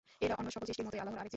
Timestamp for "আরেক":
1.21-1.21